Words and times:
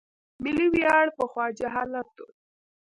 ملي 0.43 0.67
ویاړ 0.73 1.05
پخوا 1.17 1.45
جهالت 1.59 2.11
و. 2.23 2.27